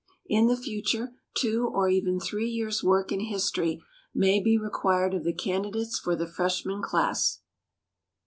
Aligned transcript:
In 0.25 0.47
the 0.47 0.57
future 0.57 1.13
two 1.37 1.69
or 1.71 1.87
even 1.87 2.19
three 2.19 2.49
years' 2.49 2.83
work 2.83 3.11
in 3.11 3.19
history 3.19 3.83
may 4.15 4.39
be 4.41 4.57
required 4.57 5.13
of 5.13 5.23
the 5.23 5.31
candidates 5.31 5.99
for 5.99 6.15
the 6.15 6.25
freshman 6.25 6.81
class. 6.81 7.41